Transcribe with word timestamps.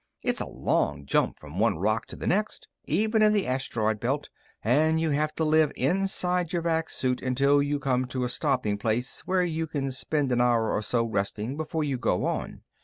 It's 0.23 0.41
a 0.41 0.47
long 0.49 1.05
jump 1.05 1.37
from 1.37 1.59
one 1.59 1.77
rock 1.77 2.07
to 2.07 2.15
the 2.15 2.25
next, 2.25 2.67
even 2.85 3.21
in 3.21 3.33
the 3.33 3.45
asteroid 3.45 3.99
belt, 3.99 4.31
and 4.63 4.99
you 4.99 5.11
have 5.11 5.35
to 5.35 5.43
live 5.43 5.71
inside 5.75 6.51
your 6.51 6.63
vac 6.63 6.89
suit 6.89 7.21
until 7.21 7.61
you 7.61 7.77
come 7.77 8.05
to 8.07 8.23
a 8.23 8.27
stopping 8.29 8.79
place 8.79 9.21
where 9.27 9.43
you 9.43 9.67
can 9.67 9.91
spend 9.91 10.31
an 10.31 10.41
hour 10.41 10.71
or 10.71 10.81
so 10.81 11.03
resting 11.05 11.55
before 11.55 11.83
you 11.83 11.99
go 11.99 12.25
on. 12.25 12.63